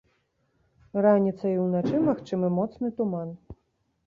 Раніцай 1.05 1.51
і 1.57 1.61
ўначы 1.67 2.01
магчымы 2.09 2.51
моцны 2.57 2.91
туман. 3.03 3.29